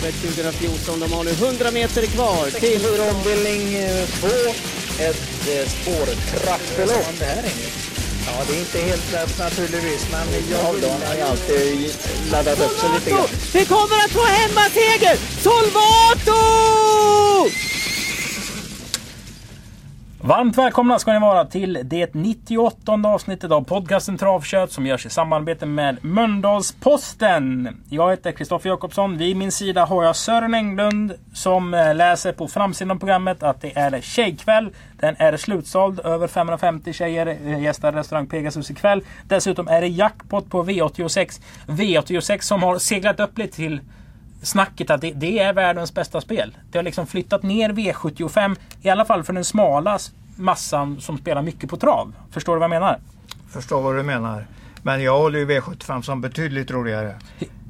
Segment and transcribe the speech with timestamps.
[0.00, 1.00] Travet 2014.
[1.00, 2.86] De har nu 100 meter kvar till...
[3.10, 3.86] Ombildning
[4.20, 4.26] 2.
[4.98, 7.06] Ett eh, spårtrappelopp.
[8.26, 11.92] Ja, det är inte helt lätt naturligtvis, men jag Haldon har ju alltid
[12.32, 13.28] laddat upp sig lite grann.
[13.52, 15.16] Vi kommer att få hemmaseger!
[15.42, 16.40] Solvato!
[20.30, 25.10] Varmt välkomna ska ni vara till det 98 avsnittet av podcasten Travkött som görs i
[25.10, 27.68] samarbete med Mölndalsposten.
[27.88, 29.18] Jag heter Kristoffer Jakobsson.
[29.18, 33.60] Vid min sida har jag Sören Englund som eh, läser på framsidan av programmet att
[33.60, 34.70] det är tjejkväll.
[35.00, 36.00] Den är slutsåld.
[36.00, 39.02] Över 550 tjejer eh, gästar restaurang Pegasus ikväll.
[39.24, 41.40] Dessutom är det jackpot på V86.
[41.66, 43.80] V86 som har seglat upp lite till
[44.42, 46.56] snacket att det, det är världens bästa spel.
[46.70, 49.98] Det har liksom flyttat ner V75, i alla fall för den smala
[50.40, 52.14] massan som spelar mycket på trav.
[52.30, 52.98] Förstår du vad jag menar?
[53.48, 54.46] Förstår vad du menar.
[54.82, 57.14] Men jag håller ju V75 som betydligt roligare.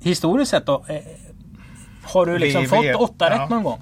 [0.03, 0.97] Historiskt sett då, eh,
[2.03, 3.43] har du liksom Vi fått vet, åtta ja.
[3.43, 3.81] rätt någon gång?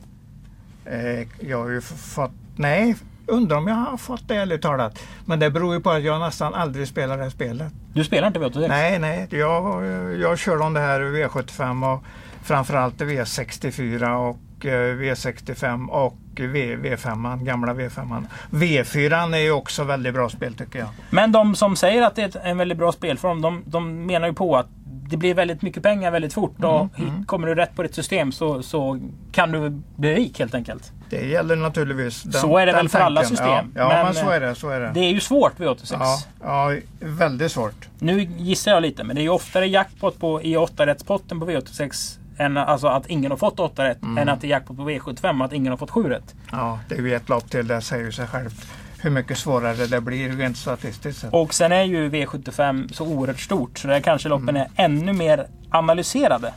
[0.84, 2.30] Eh, jag har ju fått...
[2.56, 4.98] Nej, undrar om jag har fått det ärligt talat.
[5.24, 7.72] Men det beror ju på att jag nästan aldrig spelar det här spelet.
[7.92, 8.68] Du spelar inte V86?
[8.68, 9.26] Nej, nej.
[9.30, 9.86] Jag,
[10.16, 12.04] jag kör om det här V75 och
[12.42, 18.22] framförallt V64 och V65 och v, V5, gamla V5.
[18.50, 20.88] V4 är ju också väldigt bra spel tycker jag.
[21.10, 24.34] Men de som säger att det är en väldigt bra spelform, de, de menar ju
[24.34, 24.66] på att
[25.10, 26.64] det blir väldigt mycket pengar väldigt fort.
[26.64, 29.00] Och Mm, hit- kommer du rätt på ditt system så, så
[29.32, 30.92] kan du bli rik helt enkelt.
[31.10, 33.46] Det gäller naturligtvis den, Så är det väl för alla system.
[33.48, 34.54] Ja, ja Men, men, så är det.
[34.54, 34.90] Så är det.
[34.94, 35.96] Det är ju svårt V86.
[36.00, 37.88] Ja, ja, väldigt svårt.
[37.98, 42.17] Nu gissar jag lite, men det är ju oftare jackpot på, i 8-rättspotten på V86
[42.38, 44.18] än alltså att ingen har fått 8 rätt Mm.
[44.18, 46.34] än att det är jackpot på V75 och att ingen har fått 7 rätt.
[46.52, 47.66] Ja, det är ju ett lopp till.
[47.68, 48.66] Det säger sig självt
[49.00, 51.32] hur mycket svårare det blir rent statistiskt sett.
[51.32, 54.62] Och sen är ju V75 så oerhört stort så där kanske loppen Mm.
[54.76, 56.52] är ännu mer analyserade.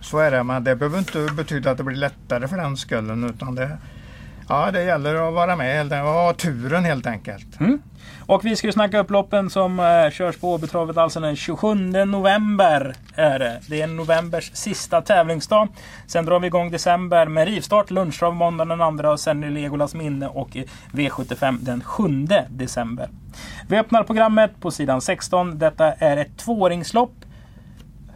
[0.00, 3.24] Så är det, men det behöver inte betyda att det blir lättare för den skullen.
[3.30, 3.78] Utan det,
[4.52, 7.60] ja, det gäller att vara med och ha turen helt enkelt.
[7.60, 7.82] Mm.
[8.26, 11.74] Och vi ska ju snacka upp loppen som eh, körs på Åbytravet alltså den 27
[12.06, 12.94] november.
[13.14, 13.60] Är det.
[13.68, 15.68] det är novembers sista tävlingsdag.
[16.06, 19.54] Sen drar vi igång december med rivstart, lunchtrav måndag den andra och sen är det
[19.54, 20.56] Legolas minne och
[20.92, 23.08] V75 den 7 december.
[23.68, 25.58] Vi öppnar programmet på sidan 16.
[25.58, 27.14] Detta är ett tvåringslopp.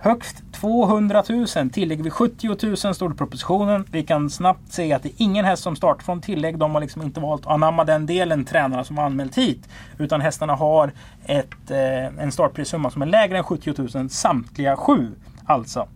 [0.00, 1.70] Högst 200 000.
[1.72, 3.84] Tillägg vid 70 000 står det i propositionen.
[3.90, 6.58] Vi kan snabbt se att det är ingen häst som startar från tillägg.
[6.58, 9.68] De har liksom inte valt att anamma den delen, tränarna som har anmält hit.
[9.98, 10.92] Utan hästarna har
[11.24, 15.10] ett, eh, en startprissumma som är lägre än 70 000 samtliga sju.
[15.46, 15.88] Alltså.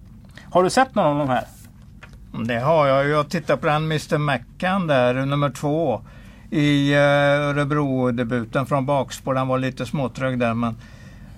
[0.51, 1.45] Har du sett någon av de här?
[2.45, 3.09] Det har jag.
[3.09, 6.01] Jag tittar på den Mr Mackan där, nummer två.
[6.51, 6.99] I eh,
[7.49, 9.35] Örebro-debuten från bakspår.
[9.35, 10.77] Den var lite småtrög där men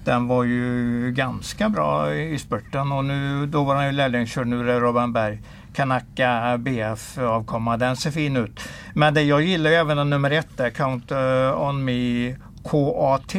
[0.04, 4.46] den var ju ganska bra i spurten och nu, då var han ju lärlingskörd.
[4.46, 5.42] Nu är det Robin Berg.
[5.74, 7.76] Kanaka BF avkomma.
[7.76, 8.60] Den ser fin ut.
[8.94, 12.34] Men det, jag gillar ju även den nummer ett där, Count eh, On Me
[12.70, 13.34] KAT.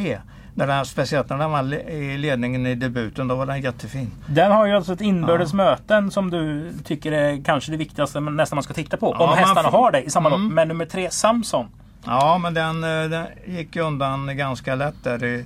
[0.55, 4.11] När den, speciellt när den var i ledningen i debuten, då var den jättefin.
[4.27, 8.55] Den har ju alltså ett inbördes möten som du tycker är kanske det viktigaste nästan
[8.57, 9.15] man ska titta på.
[9.19, 10.41] Ja, om hästarna får- har det i samma Mm.
[10.43, 10.53] lopp.
[10.53, 11.65] Men nummer tre, Samson.
[12.05, 15.23] Ja, men den, eh, den gick ju undan ganska lätt där.
[15.23, 15.45] I,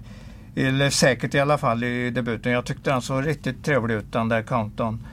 [0.58, 2.52] eller säkert i alla fall i debuten.
[2.52, 5.08] Jag tyckte den såg riktigt trevlig ut den där Countdown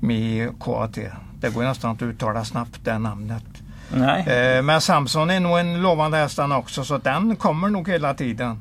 [0.00, 0.98] Mi KAT.
[1.40, 3.44] Det går nästan att uttala snabbt det namnet.
[3.92, 4.28] Nej.
[4.28, 8.14] Eh, men Samson är nog en lovande häst han också så den kommer nog hela
[8.14, 8.58] tiden.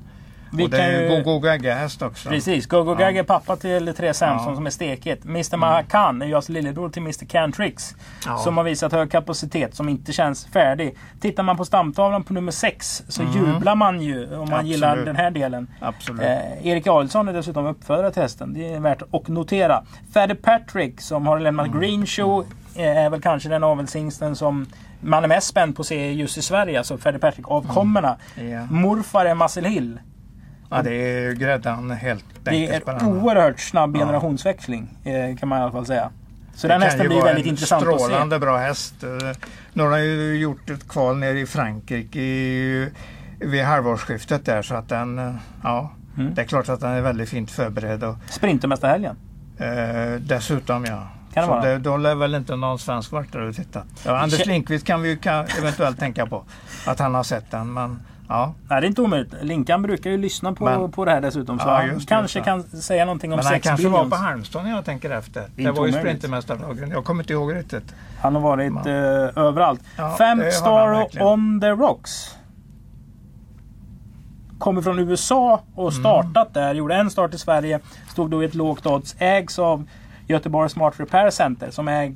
[0.53, 2.29] Vi och det är ju- Gogo Gagge häst också.
[2.29, 3.11] Precis, Gogo Ja.
[3.11, 4.55] är pappa till tre Samson Ja.
[4.55, 5.25] som är stekigt.
[5.25, 7.95] Mr Mahakan är ju alltså lillebror till Mr Cantrix.
[8.25, 8.37] Ja.
[8.37, 10.95] Som har visat hög kapacitet som inte känns färdig.
[11.21, 14.65] Tittar man på stamtavlan på nummer 6 så jublar man ju om man Absolut.
[14.71, 15.67] gillar den här delen.
[15.79, 16.21] Absolut.
[16.21, 18.53] Eh, Erik Adielsson är dessutom uppfödare till hästen.
[18.53, 19.83] Det är värt att notera.
[20.13, 21.79] Faddy Patrick som har lämnat Mm.
[21.79, 24.65] Green Show eh, är väl kanske den avelshingsten som
[25.01, 26.77] man är mest spänd på att se just i Sverige.
[26.77, 28.17] Alltså Faddy Patrick avkommorna.
[28.37, 28.51] Mm.
[28.51, 28.65] Ja.
[28.69, 29.99] Morfar är Muscle Hill.
[30.75, 33.01] Ja, det är ju gräddan helt Det är enkelt.
[33.01, 36.09] en oerhört snabb generationsväxling eh, kan man i alla fall säga.
[36.55, 38.05] Så Det den hästen blir väldigt intressant att se.
[38.05, 39.03] Strålande bra häst.
[39.03, 39.09] Eh,
[39.73, 42.89] Nu har han ju gjort ett kval nere i Frankrike i,
[43.39, 45.33] vid halvårsskiftet där så att den, eh,
[45.63, 46.33] ja, Mm.
[46.33, 48.03] det är klart att den är väldigt fint förberedd.
[48.03, 49.15] Och, Sprintermästarhelgen.
[49.57, 51.07] eh, dessutom ja.
[51.33, 51.65] Kan det så vara?
[51.65, 53.85] det, då lär väl inte någon svensk varit där och tittat.
[54.05, 56.43] Ja, Anders Lindqvist kan vi ju kan, eventuellt tänka på
[56.85, 57.73] att han har sett den.
[57.73, 59.33] Men ja, Nej, det är inte omöjligt.
[59.41, 61.59] Linkan brukar ju lyssna på, Men- på det här dessutom.
[61.59, 62.45] Så Ja, han det, kanske så.
[62.45, 64.09] kan säga någonting om men han sex kanske var billions.
[64.09, 65.43] på Halmstad när jag tänker efter.
[65.55, 65.93] Det, inte var ju.
[65.93, 66.89] Sprintermästardagen.
[66.91, 67.95] Jag kommer inte ihåg riktigt.
[68.21, 68.87] Han har varit Man.
[68.87, 68.93] eh,
[69.43, 69.81] överallt.
[69.97, 72.35] Ja, Fem det Star on the Rocks.
[74.59, 75.99] Kommer från USA och Mm.
[76.03, 76.73] startat där.
[76.73, 77.79] Gjorde en start i Sverige.
[78.11, 79.15] Stod då i ett lågt odds.
[79.19, 79.87] Ägs av
[80.27, 82.15] Göteborg Smart Repair Center som är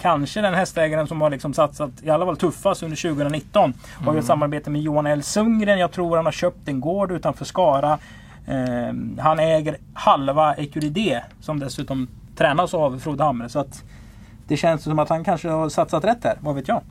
[0.00, 3.74] kanske den hästägaren som har liksom satsat i alla fall tuffast under 2019.
[4.04, 5.78] Har ju ett samarbete med Johan L Sundgren.
[5.78, 7.98] Jag tror han har köpt en gård utanför Skara.
[8.46, 13.48] Eh, han äger halva Ecuride som dessutom tränas av Frode Hamre.
[13.48, 13.84] Så att
[14.48, 16.36] det känns som att han kanske har satsat rätt här.
[16.40, 16.82] Vad vet jag?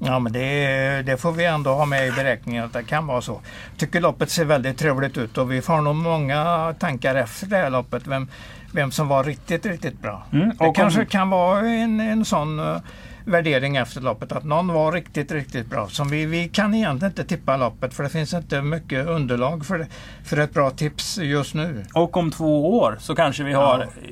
[0.00, 3.20] Ja men det, det får vi ändå ha med i beräkningen att det kan vara
[3.20, 3.40] så.
[3.76, 7.70] Tycker loppet ser väldigt trevligt ut och vi får nog många tankar efter det här
[7.70, 8.06] loppet.
[8.06, 8.28] Vem,
[8.72, 10.26] vem som var riktigt, riktigt bra.
[10.32, 11.06] Mm, det kanske om...
[11.06, 12.78] kan vara en, en sån uh,
[13.24, 15.88] värdering efter loppet att någon var riktigt, riktigt bra.
[15.88, 19.86] Som vi, vi kan egentligen inte tippa loppet för det finns inte mycket underlag för,
[20.24, 21.84] för ett bra tips just nu.
[21.94, 24.10] Och om två år så kanske vi har ja.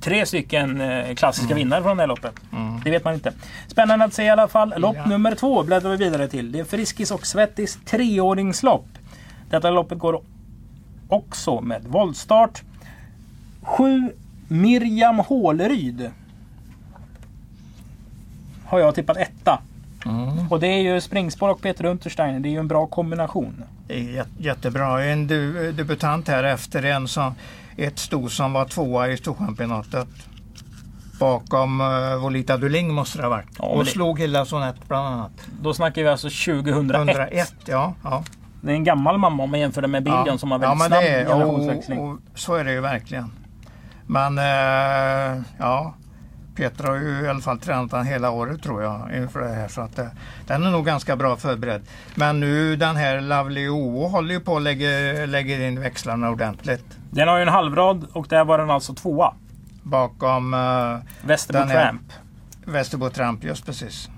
[0.00, 1.56] tre stycken eh, klassiska mm.
[1.56, 2.34] vinnare från det här loppet.
[2.52, 2.80] Mm.
[2.84, 3.32] Det vet man inte.
[3.68, 4.74] Spännande att se i alla fall.
[4.76, 5.06] Lopp ja.
[5.06, 6.52] nummer två bläddrar vi vidare till.
[6.52, 8.86] Det är Friskis och Svettis treåringslopp.
[9.50, 10.22] Detta loppet går
[11.08, 12.62] också med våldstart.
[13.62, 14.12] 7.
[14.48, 16.10] Mirjam Håleryd.
[18.66, 19.60] Har jag tippat etta.
[20.06, 20.52] Mm.
[20.52, 22.40] Och det är ju springspår och Peter Untersteiner.
[22.40, 23.64] Det är ju en bra kombination.
[24.38, 25.04] Jättebra.
[25.04, 25.26] En
[25.76, 27.34] debutant här efter en som,
[27.76, 30.08] ett sto som var tvåa i Storchampionatet.
[31.20, 33.48] Bakom uh, Volita Duling måste det ha varit.
[33.58, 33.90] Ja, och det...
[33.90, 35.32] slog Hilda Sonett bland annat.
[35.62, 36.92] Då snackar vi alltså 2001.
[36.92, 38.24] 2001 ja, ja.
[38.60, 40.38] Det är en gammal mamma om man jämför det med Billion ja.
[40.38, 41.98] som har väldigt ja, snabb generationsväxling.
[41.98, 43.30] Och, och, så är det ju verkligen.
[44.12, 45.94] Men eh, ja,
[46.56, 49.68] Peter har ju i alla fall tränat den hela året tror jag inför det här.
[49.68, 50.06] Så att, eh,
[50.46, 51.82] den är nog ganska bra förberedd.
[52.14, 54.88] Men nu den här Lovely O håller ju på att lägga,
[55.26, 56.84] lägger in växlarna ordentligt.
[57.10, 59.34] Den har ju en halvrad och där var den alltså tvåa.
[59.82, 62.02] Bakom uh, Västerbo Tramp.
[62.64, 64.08] Västerbo Tramp, just precis.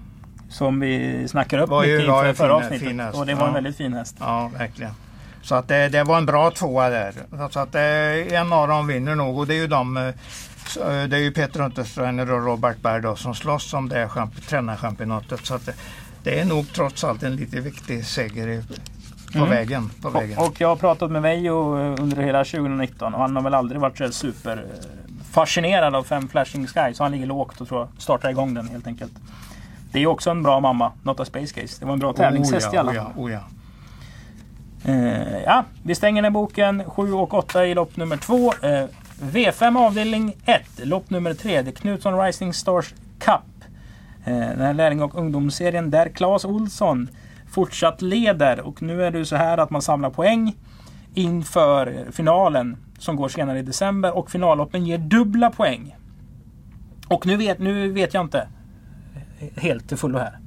[0.49, 2.89] Som vi snackade upp Var mycket inför förra avsnittet.
[2.89, 3.55] fin häst, och det var en ja.
[3.55, 4.17] väldigt fin häst.
[4.21, 4.93] Ja, verkligen.
[5.45, 7.13] Så att det, det var en bra tvåa där.
[7.51, 10.13] Så att eh, en av dem vinner nog och det är ju de eh, eh,
[11.09, 15.47] det är ju Peter Untersteiner och Robert Berg som slåss om det champ- tränarchampionatet.
[15.47, 15.75] Så att det,
[16.23, 18.63] det är nog trots allt en lite viktig seger i,
[19.33, 19.51] på, Mm.
[19.51, 20.39] vägen, på vägen.
[20.39, 23.81] Och, och jag har pratat med Veijo under hela 2019 och han har väl aldrig
[23.81, 24.67] varit så här super
[25.33, 26.95] fascinerad av Fem Flashing Sky.
[26.95, 29.13] Så han ligger lågt och tror startar igång den helt enkelt.
[29.93, 31.77] Det är också en bra mamma, Not a Space Case.
[31.81, 33.13] Det var en bra tävlingshäst oh, i alla ja, fall.
[33.17, 33.41] oh, ja.
[34.85, 38.53] Eh, ja, vi stänger den boken 7 och 8 i lopp nummer 2.
[38.63, 38.87] Eh,
[39.21, 41.63] V5 avdelning 1, lopp nummer 3.
[41.63, 43.65] Det är Knutsson Rising Stars Cup.
[44.25, 47.09] Eh, den här lärling och ungdomsserien där Claes Olsson
[47.51, 48.61] fortsatt leder.
[48.61, 50.57] Och nu är det ju så här att man samlar poäng
[51.15, 54.17] inför finalen som går senare i december.
[54.17, 55.97] Och finalloppen ger dubbla poäng.
[57.09, 58.49] Och nu vet, nu vet jag inte
[59.57, 60.39] helt till fullo här.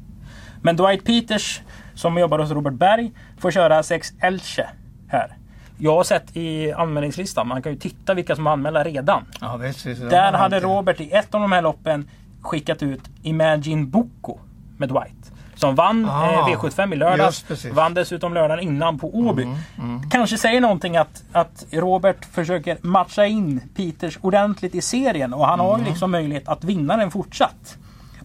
[0.62, 1.62] Men Dwight Peters
[1.98, 4.66] som jobbar hos Robert Berg får köra 6 Elche
[5.08, 5.32] här.
[5.78, 9.26] Jag har sett i anmälningslistan, man kan ju titta vilka som är anmälda redan.
[9.42, 12.10] ja det Där hade alltid- Robert i ett av de här loppen
[12.42, 14.38] skickat ut Imagine Boko
[14.78, 15.32] med Dwight.
[15.56, 17.44] Som vann Ah, eh, V75 i lördags.
[17.44, 17.74] precis.
[17.74, 19.44] Vann dessutom lördagen innan på Åby.
[19.78, 25.34] Mm, Kanske säger någonting att, att Robert försöker matcha in Peters ordentligt i serien.
[25.34, 25.72] Och han Mm.
[25.72, 27.78] har liksom möjlighet att vinna den fortsatt.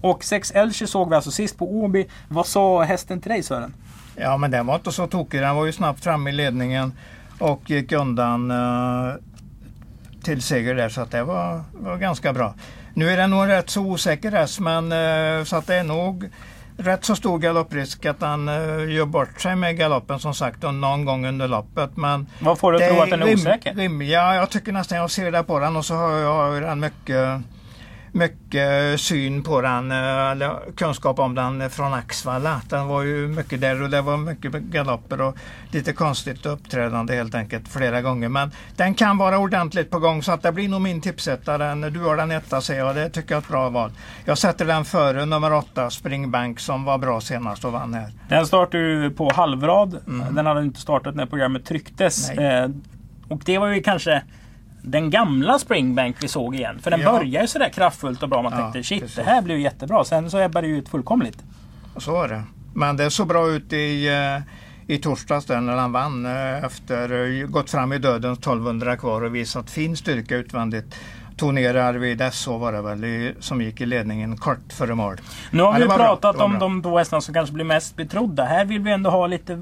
[0.03, 2.07] Och 6 Elche såg vi alltså sist på Åby.
[2.29, 3.75] Vad sa hästen till dig Sören?
[4.17, 5.41] Ja men den var inte så tokig.
[5.41, 6.93] Den var ju snabbt framme i ledningen
[7.39, 9.15] och gick undan eh,
[10.23, 12.55] till seger där så att det var, var ganska bra.
[12.95, 15.85] Nu är det nog en rätt så osäker häst men eh, så att det är
[15.85, 16.29] nog
[16.77, 20.75] rätt så stor galopprisk att han eh, gör bort sig med galoppen som sagt och
[20.75, 21.97] någon gång under loppet.
[21.97, 23.75] Men Vad får du att tro att den är rim- osäker?
[23.75, 26.81] Rim, ja, jag tycker nästan jag ser det på den och så har jag den
[26.81, 27.41] mycket
[28.13, 32.61] mycket syn på den, eh, eller kunskap om den från Axvalla.
[32.69, 35.37] Den var ju mycket där och det var mycket galopper och
[35.71, 38.29] lite konstigt uppträdande helt enkelt flera gånger.
[38.29, 41.59] Men den kan vara ordentligt på gång så att det blir nog min tipsetta.
[41.75, 43.91] Du har den etta säger jag, det tycker jag är ett bra val.
[44.25, 48.13] Jag sätter den före nummer åtta Springbank som var bra senast och vann här.
[48.29, 49.99] Den startade ju på halvrad.
[50.31, 52.31] Den hade inte startat när programmet trycktes.
[52.31, 52.45] Mm.
[52.45, 52.63] Nej.
[52.63, 52.71] Eh,
[53.29, 54.23] och det var ju kanske
[54.83, 56.79] den gamla Springbank vi såg igen.
[56.83, 57.13] För den Ja.
[57.13, 58.43] började ju sådär kraftfullt och bra.
[58.43, 59.17] Man Ja, tänkte shit, precis.
[59.17, 60.05] det här blir ju jättebra.
[60.05, 61.39] Sen så ebbade det ju ut fullkomligt.
[61.97, 62.43] Så var det.
[62.75, 64.43] Men det såg bra ut i, eh,
[64.95, 69.23] i torsdags där när han vann eh, efter eh, gått fram i döden 1200 kvar
[69.23, 70.95] och visat fin styrka utvändigt.
[71.43, 75.21] Tog ner Arvid SH var det väl som gick i ledningen kort före mål.
[75.51, 78.45] Nu har vi pratat om de två hästarna som kanske blir mest betrodda.
[78.45, 79.59] Här vill vi ändå ha lite,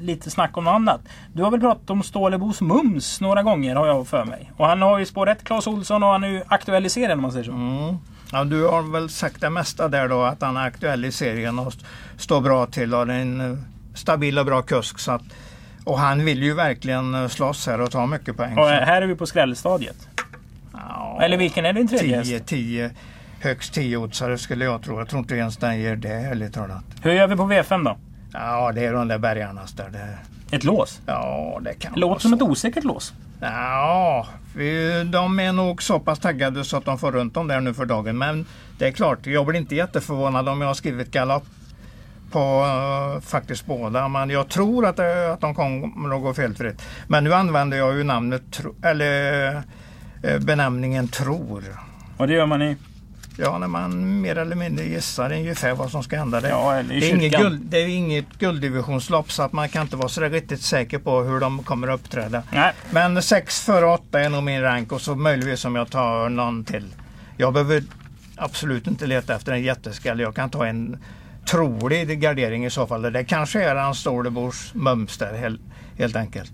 [0.00, 1.00] lite snack om något annat.
[1.32, 4.52] Du har väl pratat om Stålebos Mums några gånger har jag för mig.
[4.56, 7.18] Och han har ju spår 1, Claes Olsson, och han är ju aktuell i serien
[7.18, 7.52] om man säger så.
[7.52, 7.96] Mm.
[8.32, 11.58] Ja, du har väl sagt det mesta där då att han är aktuell i serien
[11.58, 11.84] och st-
[12.16, 13.58] står bra till och har en eh,
[13.94, 14.98] stabil och bra kusk.
[14.98, 15.22] Så att,
[15.84, 18.58] och han vill ju verkligen eh, slåss här och ta mycket poäng.
[18.58, 20.08] Och eh, här är vi på skrällstadiet.
[20.74, 22.28] Ja, Eller vilken är din tredje häst?
[22.30, 22.90] 10, 10.
[23.40, 24.98] högst 10 oddsare skulle jag tro.
[24.98, 26.84] Jag tror inte ens den ger det ärligt talat.
[27.02, 27.96] Hur gör vi på V5 då?
[28.32, 29.88] Ja, det är de där bergarnas där.
[29.90, 31.00] Det, Ett lås?
[31.06, 32.36] ja, det kan Låter som så.
[32.36, 33.12] ett osäkert lås.
[33.40, 34.26] Ja,
[35.12, 37.84] de är nog så pass taggade så att de får runt om där nu för
[37.86, 38.18] dagen.
[38.18, 38.46] Men
[38.78, 41.44] det är klart, jag blir inte jätteförvånad om jag har skrivit galopp
[42.30, 44.08] på eh, faktiskt båda.
[44.08, 46.82] Men jag tror att, det, att de kommer att gå felfritt.
[47.08, 49.62] Men nu använder jag ju namnet, eller
[50.40, 51.64] benämningen tror.
[52.16, 52.76] Och det gör man i...
[53.36, 56.40] Ja, när man mer eller mindre gissar ungefär vad som ska hända.
[56.40, 59.96] Det, Ja, det, är, inget guld, det är inget gulddivisionslopp så att man kan inte
[59.96, 62.42] vara så riktigt säker på hur de kommer att uppträda.
[62.52, 62.72] Nej.
[62.90, 66.64] Men 6 före 8 är nog min rank och så möjligtvis om jag tar någon
[66.64, 66.94] till.
[67.36, 67.82] Jag behöver
[68.36, 70.22] absolut inte leta efter en jätteskalle.
[70.22, 70.98] Jag kan ta en
[71.50, 73.02] trolig gardering i så fall.
[73.02, 75.60] Det kanske är en Stålebors mums där helt,
[75.98, 76.52] helt enkelt.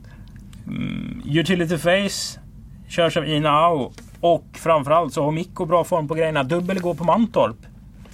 [1.24, 2.40] Utility Face
[2.90, 3.92] körs av Ina Au.
[4.20, 6.42] Och framförallt så har Mikko bra form på grejerna.
[6.42, 7.56] Dubbel går på Mantorp.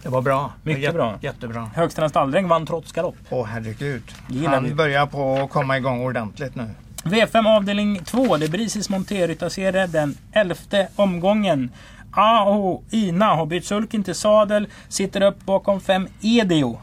[0.03, 0.53] Det var bra.
[0.63, 1.19] Mycket Jätte- bra.
[1.21, 1.71] Jättebra.
[1.75, 3.17] Högstens stalldräng vann trots galopp.
[3.31, 4.03] Åh herregud.
[4.29, 6.71] Gillar Han börjar på att komma igång ordentligt nu.
[7.05, 8.37] V5 avdelning 2.
[8.37, 11.71] Det är Brisis Monterryttarserie den elfte omgången.
[12.13, 14.69] AO Ina har bytt sulken till sadel.
[14.89, 16.79] Sitter upp bakom 5 Edio.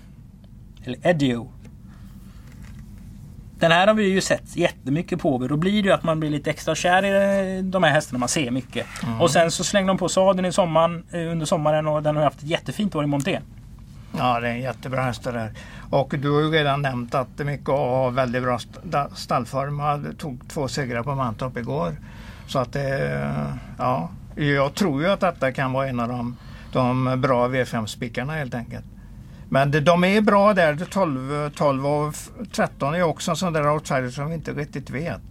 [0.85, 1.49] Eller Edio.
[3.63, 5.37] Den här har vi ju sett jättemycket på.
[5.47, 8.19] Då blir det ju att man blir lite extra kär i de här hästarna.
[8.19, 8.85] Man ser mycket.
[9.19, 12.23] Och sen så slängde de på sadeln i sommaren, eh, under sommaren och den har
[12.23, 13.39] haft ett jättefint år i monté.
[14.17, 15.51] Ja, det är en jättebra häst det där.
[15.89, 19.79] Och du har ju redan nämnt att Mikko har väldigt bra sta- stallform.
[19.79, 21.95] Han tog två segrar på Mantorp igår.
[22.47, 23.29] Så att det,
[23.77, 26.37] ja, jag tror ju att detta kan vara en av de,
[26.73, 28.85] de bra V5-spikarna helt enkelt.
[29.53, 33.69] Men de är bra där, 12, 12 och f- 13 är också en sån där
[33.69, 35.21] outsider som vi inte riktigt vet.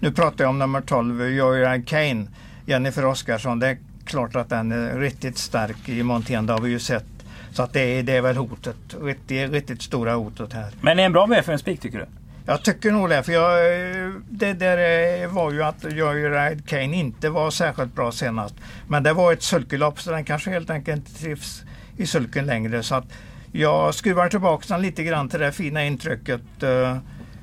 [0.00, 2.26] Nu pratar jag om nummer 12, Joyride Kane,
[2.66, 3.58] Jennifer Oskarsson.
[3.58, 7.04] Det är klart att den är riktigt stark i montén, det har vi ju sett.
[7.52, 10.66] Så att det, är, det är väl hotet, riktigt, riktigt stora hotet här.
[10.80, 12.06] Men det är en bra V5-spik tycker du?
[12.46, 13.52] Jag tycker nog det, för jag,
[14.30, 18.54] det där var ju att Joyride Kane inte var särskilt bra senast.
[18.88, 21.62] Men det var ett sulkelopp så den kanske helt enkelt inte trivs
[21.96, 22.82] i sulken längre.
[22.82, 23.04] Så att
[23.52, 26.96] jag skruvar tillbaka den lite grann till det fina intrycket eh,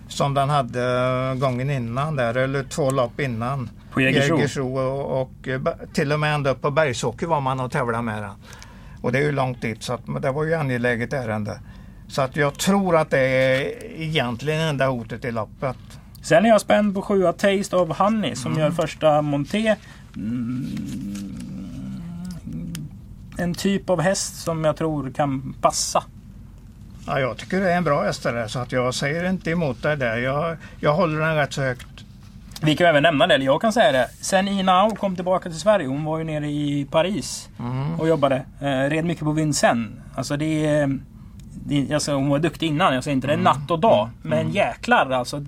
[0.08, 3.70] som den hade eh, gången innan där, eller två lopp innan.
[3.94, 4.38] På Jägersro?
[4.38, 5.62] Jägersro och, och eh,
[5.94, 8.32] till och med ända upp på Bergsåker var man och tävlade med den.
[9.02, 11.60] Och det är ju långt dit så att, det var ju angeläget ärende.
[12.08, 15.78] Så att jag tror att det är egentligen enda hotet i loppet.
[16.22, 19.76] Sen är jag spänd på 7 Taste of Honey som gör första monté.
[20.16, 21.45] Mm.
[23.38, 26.04] En typ av häst som jag tror kan passa.
[27.08, 29.84] Ja, jag tycker det är en bra häst där så att jag säger inte emot
[29.84, 30.18] dig där.
[30.18, 31.88] Jag, jag håller den rätt så högt.
[32.62, 34.10] Vi kan även nämna det, eller jag kan säga det.
[34.22, 37.50] Sen Ina Au kom tillbaka till Sverige, hon var ju nere i Paris
[38.00, 38.46] och jobbade.
[38.62, 39.90] Eh, red mycket på Vincennes.
[40.16, 41.00] Alltså det är...
[41.68, 44.10] Det, alltså hon var duktig innan, jag säger inte det är natt och dag.
[44.22, 45.46] Men jäklar alltså.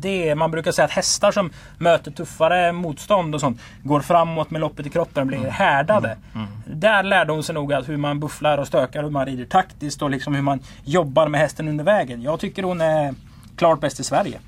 [0.00, 4.60] Det man brukar säga att hästar som möter tuffare motstånd och sånt går framåt med
[4.60, 6.16] loppet i kroppen och blir härdade.
[6.66, 10.02] Där lärde hon sig nog att hur man bufflar och stökar, hur man rider taktiskt
[10.02, 12.22] och liksom hur man jobbar med hästen under vägen.
[12.22, 13.14] Jag tycker hon är
[13.56, 14.38] klart bäst i Sverige.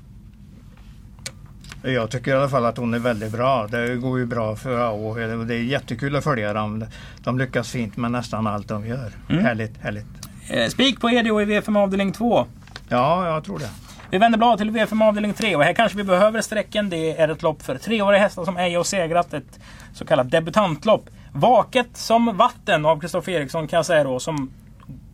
[1.83, 3.67] Jag tycker i alla fall att hon är väldigt bra.
[3.67, 6.85] Det går ju bra för AO och det är jättekul att följa dem.
[7.23, 9.11] De lyckas fint med nästan allt de gör.
[9.27, 10.05] Härligt, härligt.
[10.49, 12.45] Eh, Spik på EDO i V5 avdelning 2.
[12.89, 13.69] Ja, jag tror det.
[14.11, 16.89] Vi vänder blad till V5 avdelning 3 och här kanske vi behöver strecken.
[16.89, 19.33] Det är ett lopp för treåriga hästar som ej har segrat.
[19.33, 19.59] Ett
[19.93, 21.09] så kallat debutantlopp.
[21.33, 24.19] Vaket som vatten av Kristoffer Eriksson kan jag säga då.
[24.19, 24.51] Som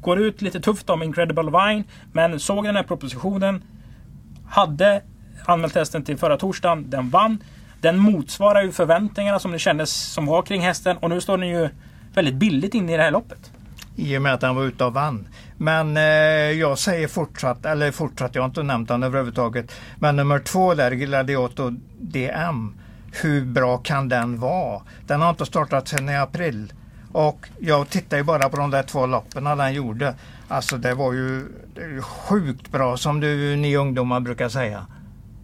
[0.01, 1.83] går ut lite tufft om Incredible Vine.
[2.11, 3.63] Men såg den här propositionen.
[4.49, 5.01] Hade
[5.45, 6.89] anmält hästen till förra torsdagen.
[6.89, 7.43] Den vann.
[7.81, 10.97] Den motsvarar ju förväntningarna som det kändes som var kring hästen.
[10.97, 11.69] Och nu står den ju
[12.13, 13.51] väldigt billigt in i det här loppet.
[13.95, 15.27] I och med att han var ute och vann.
[15.57, 16.03] Men eh,
[16.59, 19.71] jag säger fortsatt, eller fortsatt, jag har inte nämnt han överhuvudtaget.
[19.95, 22.73] Men nummer två där, Gladiator DM.
[23.21, 24.81] Hur bra kan den vara?
[25.07, 26.73] Den har inte startat sedan i april.
[27.11, 30.13] Och jag tittar ju bara på de där två loppen den gjorde.
[30.47, 31.45] Alltså det var ju
[32.01, 34.85] sjukt bra som du, ni ungdomar brukar säga.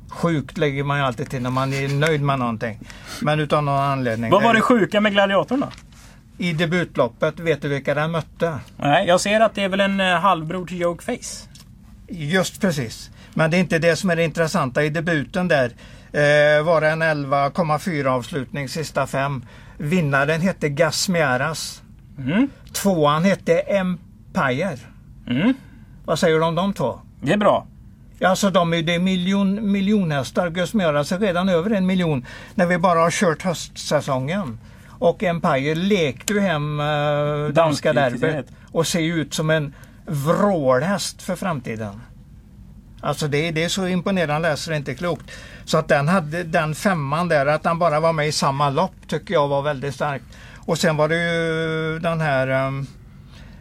[0.10, 2.80] Sjukt lägger man ju alltid till när man är nöjd med någonting.
[3.22, 4.32] Men utan någon anledning.
[4.32, 5.68] Vad var det sjuka med gladiatorn då?
[6.44, 8.60] I debutloppet, vet du vilka den mötte?
[8.78, 11.50] Nej, jag ser att det är väl en eh, halvbror till Joke Face.
[12.08, 13.12] Just precis.
[13.34, 15.66] Men det är inte det som är det intressanta i debuten där.
[16.12, 19.46] Eh, var det en 11,4 avslutning sista fem.
[19.78, 21.82] Vinnaren hette Gasmiaras.
[22.18, 22.50] Mm.
[22.74, 24.78] Tvåan hette Empire.
[25.28, 25.54] Mm.
[26.06, 27.00] Vad säger du om de två?
[27.22, 27.68] Det är bra.
[28.24, 30.50] Alltså de är det är miljon, miljonhästar.
[30.50, 34.58] Gasmiaras är redan över en miljon när vi bara har kört höstsäsongen.
[35.04, 39.74] Och Empire lekte ju hem eh, danska derbyt och ser ut som en
[40.06, 42.02] vrålhäst för framtiden.
[43.02, 45.32] Alltså det, det är så imponerande läser det inte klokt.
[45.66, 48.96] Så att den hade den femman där, att den bara var med i samma lopp
[49.08, 50.26] tycker jag var väldigt starkt.
[50.66, 52.88] Och sen var det ju den här um,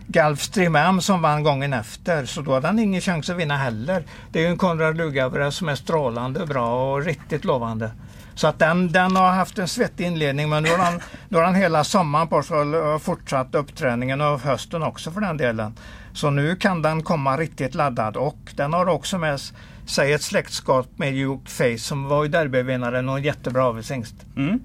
[0.06, 4.04] Gulfstream M som vann gången efter så då hade han ingen chans att vinna heller.
[4.32, 7.90] Det är ju en Konrad Lugavre som är strålande bra och riktigt lovande.
[8.34, 11.44] Så att den, den har haft en svettig inledning men nu har han, nu har
[11.44, 15.74] han hela sommaren på sig och fortsatt uppträningen och hösten också för den delen.
[16.14, 19.40] Så nu kan den komma riktigt laddad och den har också med
[19.86, 24.14] sig ett släktskap med Duke Face som var ju derbyvinnaren och en jättebra avelshingst.
[24.36, 24.60] Mm.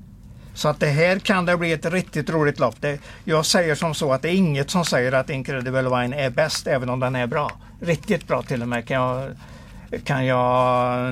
[0.53, 2.75] Så att det här kan det bli ett riktigt roligt lopp.
[2.79, 6.29] Det, jag säger som så att det är inget som säger att Incredible Wine är
[6.29, 7.51] bäst även om den är bra.
[7.81, 9.31] Riktigt bra till och med kan jag,
[10.03, 11.07] kan jag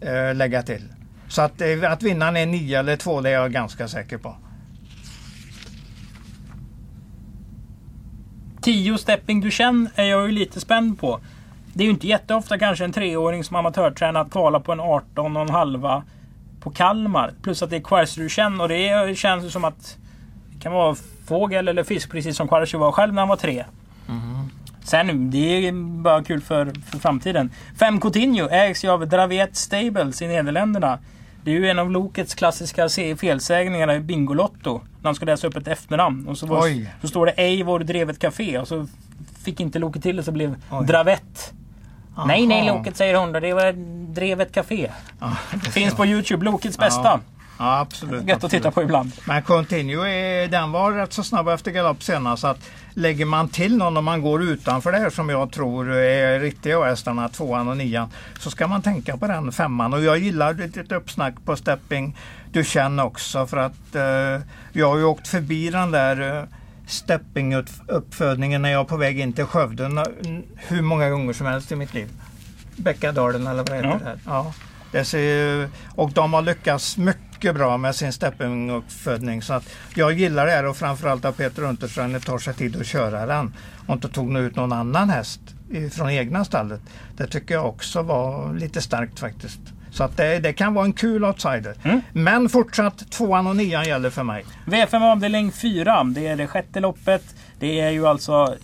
[0.00, 0.82] äh, lägga till.
[1.28, 4.36] Så att, äh, att vinnaren är 9 eller 2 det är jag ganska säker på.
[8.60, 11.20] 10 Stepping Duchenne är jag ju lite spänd på.
[11.72, 15.42] Det är ju inte jätteofta kanske en treåring som amatörtränat kvalar på en 18 och
[15.42, 16.02] en halva
[16.60, 17.32] på Kalmar.
[17.42, 19.98] Plus att det är Quercy Duchenne och det känns ju som att
[20.52, 23.64] det kan vara fågel eller fisk precis som Quercy var själv när han var tre.
[24.84, 27.50] Sen, det är bara kul för, för framtiden.
[27.78, 30.98] Fem Coutinho ägs ju av Dravet Stables i Nederländerna.
[31.48, 32.88] Det är ju en av Lokets klassiska
[33.18, 34.72] felsägningar i Bingolotto.
[34.72, 36.28] När han ska läsa upp ett efternamn.
[36.28, 38.86] Och så, var, så står det Eivor Drevet Café och så
[39.44, 40.86] fick inte Loket till det så blev Oj.
[40.86, 41.52] Dravet.
[42.26, 42.66] Nej, nej.
[42.66, 43.32] Loket säger hon.
[43.32, 43.72] Det var
[44.14, 44.90] Drevet Café.
[45.20, 45.36] Ja,
[45.72, 46.44] Finns på Youtube.
[46.44, 47.20] Lokets bästa.
[47.58, 48.28] Ja, absolut.
[48.28, 49.12] Gött att titta på ibland.
[49.24, 52.40] Men Continue den var rätt så snabb efter galopp senast.
[52.40, 55.90] Så att lägger man till någon om man går utanför det här som jag tror
[55.92, 59.94] är riktiga hästarna, tvåan och nian, så ska man tänka på den femman.
[59.94, 62.16] Och jag gillar ditt uppsnack på Stepping
[62.52, 66.44] Duchenne också för att eh, jag har ju åkt förbi den där eh,
[66.86, 70.04] Stepping-uppfödningen när jag är på väg in till Skövde
[70.56, 72.08] hur många gånger som helst i mitt liv.
[72.76, 73.98] Bäckadalen eller vad heter Ja.
[73.98, 74.04] det?
[74.04, 74.18] Här?
[74.26, 74.52] Ja.
[74.92, 79.42] Det ser, och de har lyckats mycket bra med sin stepping-uppfödning.
[79.42, 82.86] Så att jag gillar det här och framförallt att Peter Unterstrand tar sig tid att
[82.86, 83.54] köra den
[83.86, 85.40] och inte tog ut någon annan häst
[85.92, 86.80] från egna stallet.
[87.16, 89.60] Det tycker jag också var lite starkt faktiskt.
[89.90, 91.74] Så att det, det kan vara en kul outsider.
[91.82, 92.00] Mm.
[92.12, 94.44] Men fortsatt tvåan och nian gäller för mig.
[94.66, 96.04] V5 avdelning 4.
[96.04, 97.34] Det är det sjätte loppet.
[97.58, 98.56] Det är ju alltså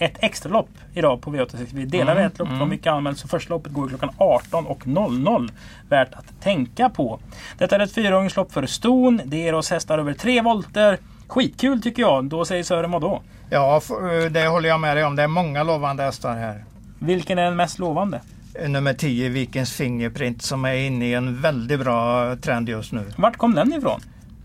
[0.00, 1.66] ett extra lopp idag på V86.
[1.72, 2.48] Vi delar Mm, ett lopp.
[2.48, 2.68] Mm.
[2.68, 3.18] mycket anmält.
[3.18, 5.50] Så första loppet går klockan 18.00.
[5.88, 7.20] Värt att tänka på.
[7.58, 9.20] Detta är ett fyraåringslopp för ston.
[9.24, 10.98] Det ger oss hästar över tre volter.
[11.28, 12.24] Skitkul tycker jag.
[12.24, 13.22] Då säger Sören vadå?
[13.50, 15.16] Ja, f- det håller jag med dig om.
[15.16, 16.64] Det är många lovande hästar här.
[16.98, 18.20] Vilken är den mest lovande?
[18.68, 23.04] Nummer 10, Vikens Fingerprint, som är inne i en väldigt bra trend just nu.
[23.16, 24.00] Vart kom den ifrån?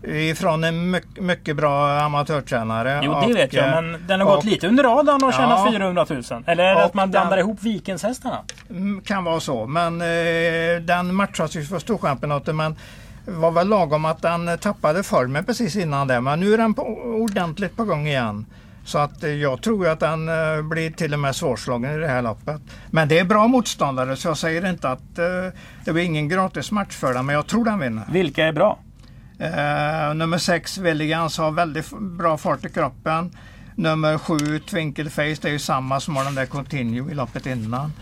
[0.06, 0.90] Ifrån en
[1.20, 3.00] mycket, bra amatörtränare.
[3.04, 3.70] Jo, det och, vet jag.
[3.84, 5.70] Men den har gått och- lite under radarn och tjänat Ja.
[5.72, 6.22] 400 000.
[6.46, 8.38] Eller är det att man blandar den- ihop Vikenshästarna?
[8.70, 12.56] Mm, Kan vara så, men eh, den matchas ju för Storchampionaten.
[12.56, 12.76] Men
[13.26, 16.20] var väl lagom att den tappade formen precis innan det.
[16.20, 18.46] Men nu är den på, ordentligt på gång igen.
[18.84, 22.08] Så att eh, jag tror att den eh, blir till och med svårslagen i det
[22.08, 22.60] här loppet.
[22.90, 25.24] Men det är bra motståndare så jag säger inte att eh,
[25.84, 27.26] det blir ingen gratis match för den.
[27.26, 28.04] Men jag tror den vinner.
[28.10, 28.78] Vilka är bra?
[29.38, 33.30] Eh, nummer 6, Willigans, har väldigt bra fart i kroppen.
[33.74, 37.92] Nummer 7, Twinkleface, det är ju samma som har den där Continue i loppet innan.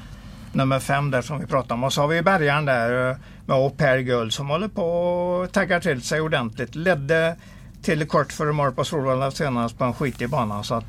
[0.53, 1.85] Nummer 5 där som vi pratade om.
[1.85, 3.17] Och så har vi Bergaren där eh,
[3.47, 6.75] med Au Pair som håller på och taggar till sig ordentligt.
[6.75, 7.37] Ledde
[7.83, 10.63] till kort före mål på Solvalla senast på en skitig bana.
[10.63, 10.85] Så att,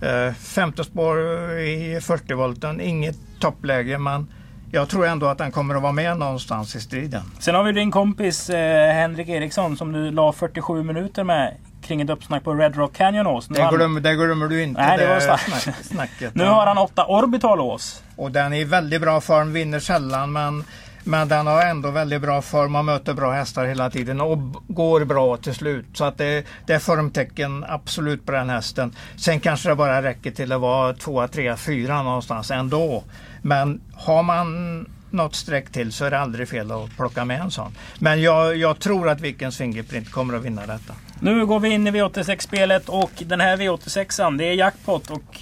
[0.00, 1.18] eh, femte spår
[1.58, 4.26] i 40 volten, inget toppläge men
[4.74, 7.22] jag tror ändå att den kommer att vara med någonstans i striden.
[7.38, 12.00] Sen har vi din kompis eh, Henrik Eriksson som du la 47 minuter med kring
[12.00, 13.46] ett uppsnack på Red Rock Canyon Ås.
[13.48, 14.80] Det han- det glömmer du inte.
[14.80, 16.34] Nej, det var snack, snacket.
[16.34, 18.02] nu har han åtta Orbital Ås.
[18.16, 20.64] Och den är i väldigt bra form, vinner sällan men,
[21.04, 24.38] men den har ändå väldigt bra form och möter bra hästar hela tiden och
[24.68, 25.86] går bra till slut.
[25.94, 28.94] Så att det, det är formtecken absolut på den hästen.
[29.16, 33.04] Sen kanske det bara räcker till att vara tvåa, trea, fyra någonstans ändå.
[33.42, 37.50] Men har man något streck till så är det aldrig fel att plocka med en
[37.50, 37.72] sån.
[37.98, 40.94] Men jag, jag tror att Vikens Fingerprint kommer att vinna detta.
[41.20, 45.38] Nu går vi in i V86-spelet och den här V86an det är jackpot och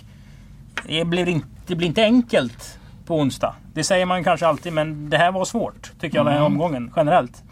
[0.86, 3.54] det blir, inte, det blir inte enkelt på onsdag.
[3.74, 6.92] Det säger man kanske alltid men det här var svårt tycker jag den här omgången
[6.96, 7.42] generellt.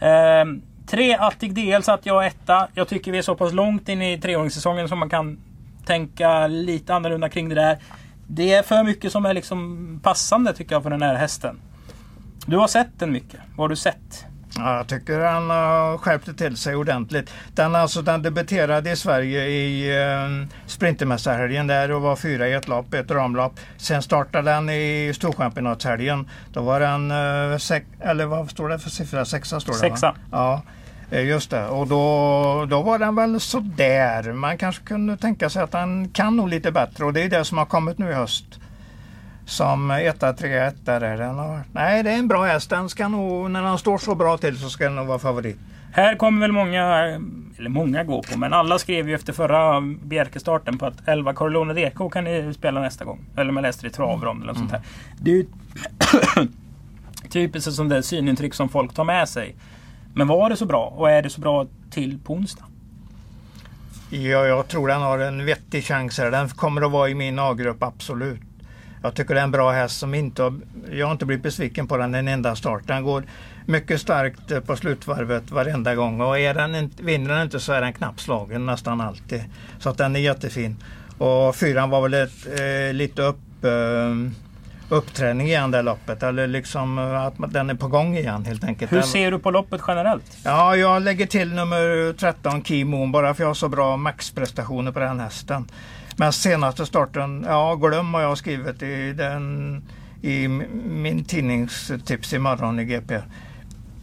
[0.00, 2.68] Ehm, tre Attic DL satt jag etta.
[2.74, 5.38] Jag tycker vi är så pass långt in i treåringssäsongen som man kan
[5.86, 7.78] tänka lite annorlunda kring det där.
[8.26, 11.60] Det är för mycket som är liksom passande tycker jag för den här hästen.
[12.46, 13.40] Du har sett den mycket.
[13.56, 14.26] Vad har du sett?
[14.56, 17.30] Ja, jag tycker han har skärpt det till sig ordentligt.
[17.54, 22.68] Den, alltså, den debuterade i Sverige i eh, Sprintermästarhelgen där och var fyra i ett
[22.68, 23.60] lopp, ett ramlopp.
[23.76, 26.28] Sen startade den i Storchampionatshelgen.
[26.52, 29.24] Då var den, eh, sex, eller vad står det för siffra?
[29.24, 30.06] Sexa står det Sexa.
[30.06, 30.62] Va?
[31.10, 31.66] Ja, eh, just det.
[31.66, 34.32] Och då, då var den väl sådär.
[34.32, 37.44] Man kanske kunde tänka sig att den kan nog lite bättre och det är det
[37.44, 38.44] som har kommit nu i höst.
[39.48, 41.16] Som etta, trea, etta där.
[41.16, 42.70] Den har, nej, det är en bra häst.
[42.70, 45.58] Den ska nog, när den står så bra till så ska den nog vara favorit.
[45.92, 46.84] Här kommer väl många,
[47.58, 51.74] eller många gå på, men alla skrev ju efter förra Bjerke-starten på att 11 Corleone
[51.74, 53.20] Deco kan ni spela nästa gång.
[53.36, 54.82] Eller med Leicester i travrom eller något sånt här.
[55.20, 55.46] Det är ju
[57.30, 59.56] typiskt sånt där synintryck som folk tar med sig.
[60.14, 60.94] Men var det så bra?
[60.96, 62.64] Och är det så bra till på onsdag?
[64.10, 66.30] Ja, jag tror den har en vettig chans här.
[66.30, 68.40] Den kommer att vara i min A-grupp, absolut.
[69.02, 70.54] Jag tycker det är en bra häst som inte har,
[70.92, 72.82] jag har inte blivit besviken på den en enda start.
[72.86, 73.24] Den går
[73.66, 77.80] mycket starkt eh, på slutvarvet varenda gång och är den vinner den inte så är
[77.80, 79.44] den knappt slagen nästan alltid.
[79.78, 80.76] Så att den är jättefin.
[81.18, 84.30] Och fyran var väl ett, eh, lite upp, eh,
[84.88, 86.22] uppträning igen det loppet.
[86.22, 88.92] Eller liksom eh, att den är på gång igen helt enkelt.
[88.92, 90.38] Hur ser du på loppet generellt?
[90.44, 94.92] Ja, jag lägger till nummer 13 Key Moon bara för jag har så bra maxprestationer
[94.92, 95.68] på den hästen.
[96.18, 99.82] Men senaste starten, ja glöm vad jag har skrivit i, den,
[100.22, 103.18] i min tidningstips imorgon i GP.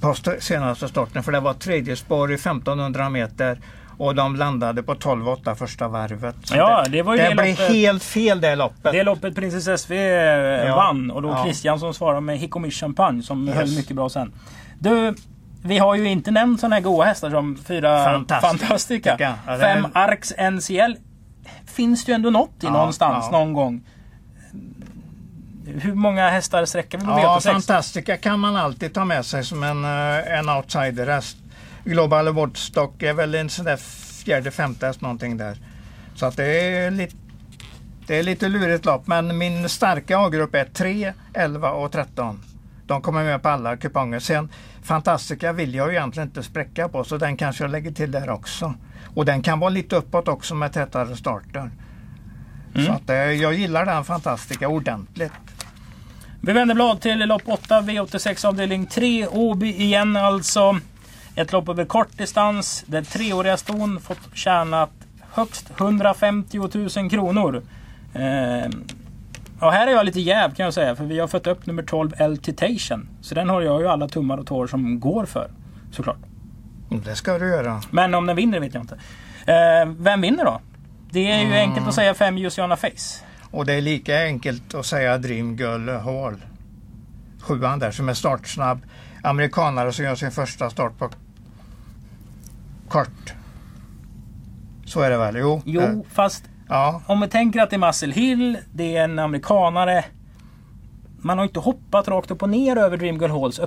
[0.02, 3.60] På st- senaste starten, för det var tredje spår i 1500 meter
[3.98, 6.36] och de landade på 12,8 första varvet.
[6.44, 8.92] Så Ja, det var ju det det blev loppet- helt fel det loppet.
[8.92, 10.76] Det loppet Princess SV eh, Ja.
[10.76, 11.44] vann och då Ja.
[11.44, 13.56] Christian svarade med Hikomi Champagne som Yes.
[13.58, 14.34] höll mycket bra sen.
[14.80, 15.16] Du,
[15.64, 18.48] vi har ju inte nämnt sådana här goa hästar som fyra Fantastica.
[18.48, 19.16] Fantastica.
[19.20, 20.96] Ja, det är- Fem Arcs NCL
[21.66, 23.40] finns det ju ändå något i Ja, någonstans ja.
[23.40, 23.82] någon gång.
[25.66, 27.52] Hur många hästar sträcker vi på Ja, V86?
[27.52, 31.38] Fantastica kan man alltid ta med sig som en, eh, en outsider-häst.
[31.84, 33.78] Global Woodstock är väl en sån där
[34.24, 35.58] fjärde, femte häst någonting där.
[36.16, 37.16] Så att det är lite
[38.08, 42.44] det är lite lurigt lopp, men min starka A-grupp är 3, 11 och 13.
[42.88, 44.20] De kommer med på alla kuponger.
[44.20, 44.50] Sen
[44.84, 48.30] Fantastica vill jag ju egentligen inte spräcka på, så den kanske jag lägger till där
[48.30, 48.74] också.
[49.16, 51.72] Och den kan vara lite uppåt också med tätare starter.
[52.86, 55.32] Så att, eh, jag gillar den Fantastica ordentligt.
[56.42, 59.28] Vi vänder blad till lopp 8, V86 avdelning 3.
[59.28, 60.80] Åby igen alltså.
[61.36, 64.92] Ett lopp över kort distans där treåriga ston fått tjänat
[65.32, 66.58] högst 150
[66.98, 67.64] 000 kronor.
[68.14, 68.70] Eh,
[69.60, 71.84] och här är jag lite jäv kan jag säga för vi har fått upp nummer
[71.84, 73.10] 12 Eltitation.
[73.22, 75.52] Så den har jag ju alla tummar och tår som går för.
[75.92, 76.18] Såklart.
[76.92, 77.82] Mm, Det ska du göra.
[77.92, 78.96] Men om den vinner vet jag inte.
[79.48, 80.62] Eh, vem vinner då?
[81.12, 83.24] Det är ju enkelt att säga 5 Luciana Face.
[83.52, 86.42] Och det är lika enkelt att säga Dream Girl Hall.
[87.42, 88.82] Sjuan där som är startsnabb.
[89.24, 91.10] Amerikanare som gör sin första start på
[92.90, 93.34] kort.
[94.86, 95.36] Så är det väl?
[95.38, 95.56] Jo.
[95.56, 97.02] Eh, Jo, fast Ja.
[97.06, 100.06] om vi tänker att det är Muscle Hill, det är en amerikanare.
[101.18, 103.60] Man har inte hoppat rakt upp och ner över Dream Girl Halls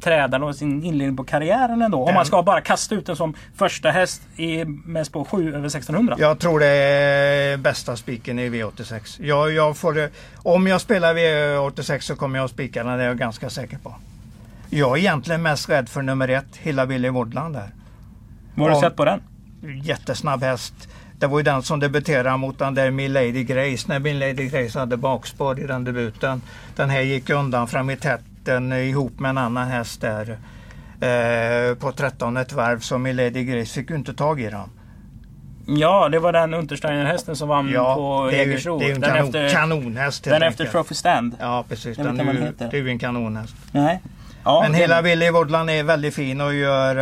[0.00, 1.98] uppträdande och sin inledning på karriären ändå.
[2.00, 5.48] Om Den- man ska bara kasta ut den som första häst i, med spår 7
[5.54, 6.16] över 1600.
[6.18, 9.16] Jag tror det är bästa spiken i V86.
[9.22, 13.08] Jag, jag får om jag spelar V86 så kommer jag att spika den, det är
[13.08, 13.94] jag ganska säker på.
[14.70, 17.70] Jag är egentligen mest rädd för nummer ett, Hilla Billy Woodland där.
[18.54, 19.22] Vad har du om- sett på den?
[19.84, 20.74] jättesnabb häst.
[21.18, 24.96] Det var ju den som debuterade mot den där Milady Grace när Milady Grace hade
[24.96, 26.42] bakspår i den debuten.
[26.76, 27.96] Den här gick undan fram i
[28.46, 30.38] tätten ihop med en annan häst där
[31.00, 34.70] eh, på 13 ett varv så Milady Grace fick inte tag i den.
[35.66, 38.78] Ja, det var den Untersteiner-hästen som vann Ja, på Jägersro.
[38.78, 40.70] det är ju en Den kanon, efter, kanonhäst den efter enkelt.
[40.70, 41.36] Trophy Stand.
[41.40, 43.54] Ja precis, den ju, den det är ju en kanonhäst.
[43.72, 44.00] Nej.
[44.44, 46.96] Ja, Men hela Willy Woodland är väldigt fin och gör,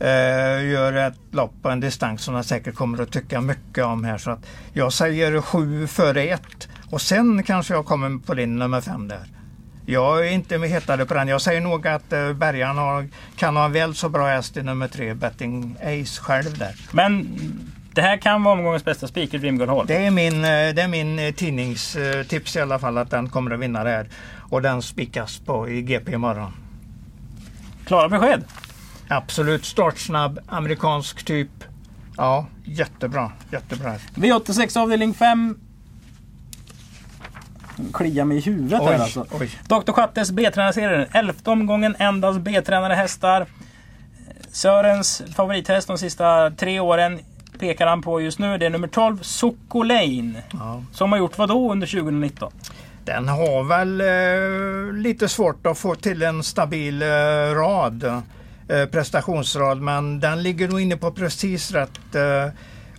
[0.00, 4.04] eh, gör ett lopp på en distans som han säkert kommer att tycka mycket om
[4.04, 4.18] här.
[4.18, 8.80] Så att jag säger sju före ett och sen kanske jag kommer på din nummer
[8.80, 9.26] fem där.
[9.90, 11.28] Jag är inte med hetare på den.
[11.28, 14.62] Jag säger nog att eh, Bergan har, kan ha en väl så bra häst i
[14.62, 16.74] nummer tre, Betting Ace själv där.
[16.92, 17.38] Men
[17.94, 19.86] det här kan vara omgångens bästa spik i Dream Girl Hall.
[19.86, 23.50] Det är min, eh, det är min eh, tidningstips i alla fall att den kommer
[23.50, 24.08] att vinna det här.
[24.50, 26.52] Och den spikas på i GP imorgon.
[27.86, 28.44] Klara besked.
[29.08, 31.64] Absolut startsnabb, amerikansk typ.
[32.16, 33.32] Ja, jättebra.
[33.52, 33.94] Jättebra.
[34.14, 35.58] V86 avdelning 5.
[37.92, 39.26] Kliar mig i huvudet här Oj, alltså.
[39.30, 39.50] oj.
[39.68, 39.92] Dr.
[39.92, 41.06] Schattes B-tränarserien.
[41.12, 43.46] Elfte omgången, endast B-tränade hästar.
[44.52, 47.20] Sörens favorithäst de sista tre åren
[47.58, 48.58] pekar han på just nu.
[48.58, 50.42] Det är nummer 12, Soko Lane.
[50.52, 50.82] Ja.
[50.92, 52.52] Som har gjort vad då under 2019?
[53.04, 57.06] Den har väl eh, lite svårt att få till en stabil eh,
[57.54, 58.04] rad,
[58.68, 62.00] eh, prestationsrad, men den ligger nog inne på precis rätt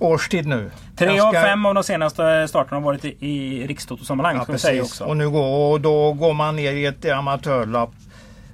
[0.02, 0.72] årstid nu.
[0.98, 4.36] Tre av ska- fem av de senaste starterna har varit i, i rikstotosammanhang.
[4.38, 4.82] Ja, precis.
[4.82, 5.04] också.
[5.04, 7.94] Och nu går, och då går man ner i ett amatörlopp.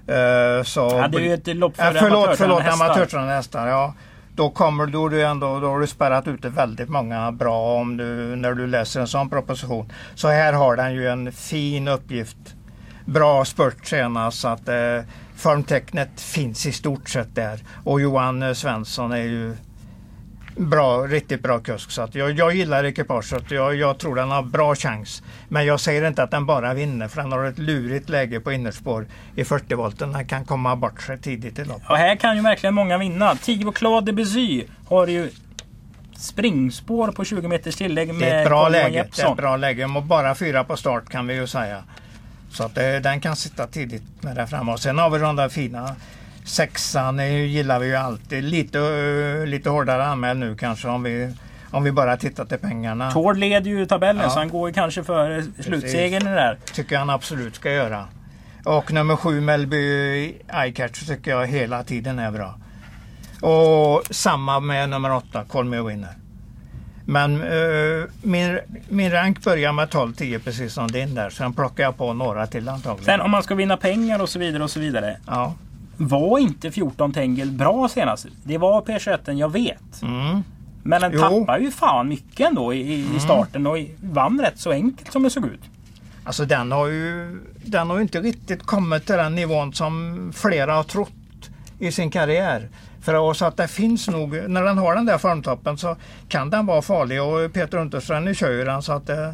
[0.08, 3.68] Eh, så Ja, det är ju ett lopp för Eh, förlåt, förlåt, amatörtränade hästar.
[3.68, 3.94] Ja.
[4.36, 8.06] Då, kommer, då, du ändå, då har du spärrat ute väldigt många bra om du,
[8.36, 9.92] när du läser en sån proposition.
[10.16, 12.38] Så här har den ju en fin uppgift.
[13.06, 14.76] Bra spurt senast så att eh,
[15.36, 17.60] formtecknet finns i stort sett där.
[17.84, 19.56] Och Johan Svensson är ju
[20.58, 21.91] bra, riktigt bra kusk.
[21.91, 23.52] Så att jag, jag gillar ekipaget.
[23.52, 25.24] Jag, jag tror den har bra chans.
[25.48, 28.52] Men jag säger inte att den bara vinner för den har ett lurigt läge på
[28.52, 30.12] innerspår i 40 volten.
[30.12, 31.89] Den kan komma bort sig tidigt i loppet.
[31.89, 33.36] Och här kan ju verkligen många vinna.
[33.36, 35.30] Tio Claude Debussy har ju
[36.17, 39.08] springspår på 20 meters tillägg med Det är ett bra läge.
[39.15, 39.86] Det är ett bra läge.
[39.86, 41.84] Och bara fyra på start kan vi ju säga.
[42.52, 44.72] Så att det, den kan sitta tidigt med där framme.
[44.72, 45.96] Och sen har vi de där fina
[46.48, 47.18] sexan.
[47.48, 48.44] Gillar vi ju alltid.
[48.44, 51.34] Lite, eh, lite hårdare anmäld nu kanske om vi,
[51.72, 53.12] om vi bara tittar till pengarna.
[53.12, 54.30] Tord leder ju tabellen Ja.
[54.30, 56.58] så han går kanske för slutsegern i där.
[56.74, 58.06] tycker han absolut ska göra.
[58.66, 59.78] Och nummer sju Melby
[60.48, 62.56] Eyecatcher tycker jag hela tiden är bra.
[63.42, 66.10] Och samma med nummer åtta Call Me A Winner.
[67.06, 71.30] Men eh, min, min rank börjar med 12-10 precis som din där.
[71.30, 73.06] Sen plockar jag på några till antagligen.
[73.06, 75.18] Sen om man ska vinna pengar och så vidare och så vidare.
[75.28, 75.54] Ja.
[75.98, 78.28] Var inte 14 Tengel bra senast?
[78.44, 80.02] Det var P21, jag vet.
[80.02, 80.44] Mm.
[80.84, 81.20] Men den Jo.
[81.20, 81.40] Mm.
[81.40, 85.24] tappade ju fan mycket ändå i, i i starten och vann rätt så enkelt som
[85.24, 85.62] det såg ut.
[86.24, 90.84] Alltså den har ju den har inte riktigt kommit till den nivån som flera har
[90.84, 91.12] trott
[91.80, 92.70] i sin karriär.
[93.02, 95.96] För oss att det finns nog, när den har den där formtoppen så
[96.30, 99.32] kan den vara farlig och Peter Unterström kör ju den så att eh,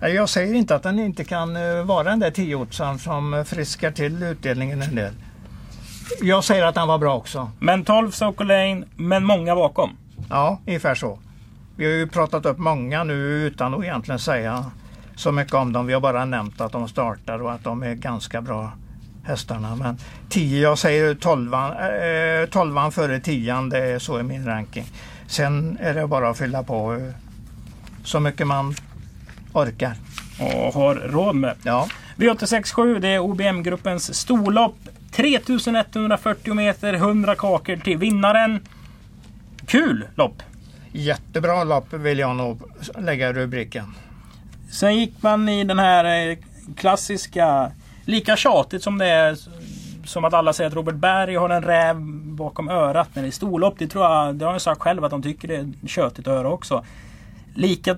[0.00, 4.22] jag säger inte att den inte kan eh, vara den där tiootsan som friskar till
[4.22, 5.12] utdelningen en del.
[6.20, 7.50] Jag säger att den var bra också.
[7.58, 9.96] Men 12 Soko Lane, men många bakom.
[10.30, 11.18] Ja, ungefär så.
[11.76, 14.64] Vi har ju pratat upp många nu utan att egentligen säga
[15.16, 15.86] så mycket om dem.
[15.86, 18.72] Vi har bara nämnt att de startar och att de är ganska bra
[19.24, 19.76] hästarna.
[19.76, 24.84] Men 10, jag säger 12, eh, 12 före 10, det är så i min ranking.
[25.26, 27.14] Sen är det bara att fylla på eh,
[28.04, 28.74] så mycket man
[29.52, 29.94] orkar.
[30.40, 31.54] Och har råd med.
[31.62, 34.76] Ja, V867 det är OBM-gruppens storlopp.
[35.10, 38.60] 3140 meter, 100 kakor till vinnaren.
[39.66, 40.42] Kul lopp!
[40.96, 42.62] jättebra lopp vill jag nog
[42.98, 43.94] lägga rubriken.
[44.70, 46.38] Sen gick man i den här eh,
[46.76, 47.70] klassiska,
[48.04, 49.38] lika tjatigt som det är
[50.04, 53.32] som att alla säger att Robert Berg har en räv bakom örat när det är
[53.32, 53.74] storlopp.
[53.78, 56.34] Det tror jag, det har han sagt själv att de tycker det är tjötigt att
[56.34, 56.84] höra också.
[57.54, 57.96] Lika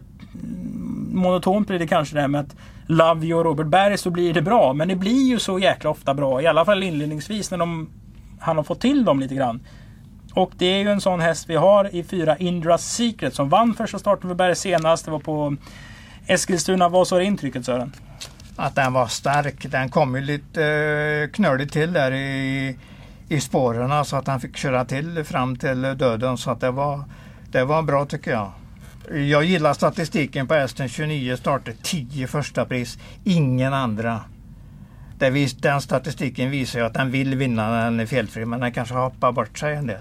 [1.12, 2.56] monotont blir det kanske det här med att
[2.90, 4.72] Love you och Robert Berg så blir det bra.
[4.72, 6.42] Men det blir ju så jäkla ofta bra.
[6.42, 7.90] I alla fall inledningsvis när de,
[8.40, 9.60] han har fått till dem lite grann.
[10.34, 13.74] Och det är ju en sån häst vi har i fyra Indra's Secret som vann
[13.74, 15.04] första starten för Berg senast.
[15.04, 15.56] Det var på
[16.26, 16.88] Eskilstuna.
[16.88, 17.92] Vad sa intrycket Sören?
[18.58, 19.70] att den var stark.
[19.70, 22.78] Den kom ju lite eh, knöligt till där i,
[23.28, 26.38] i spåren så att han fick köra till fram till döden.
[26.38, 27.04] Så att det var,
[27.50, 28.52] det var bra tycker jag.
[29.10, 34.20] Jag gillar statistiken på hästen 29 starter, 10 första pris, ingen andra.
[35.18, 38.60] Det vis, den statistiken visar ju att den vill vinna när den är felfri men
[38.60, 40.00] den kanske hoppar bort sig en del.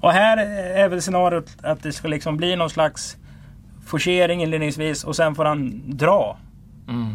[0.00, 0.36] Och här
[0.76, 3.16] är väl scenariot att det ska liksom bli någon slags
[3.86, 6.38] forcering inledningsvis och sen får han dra.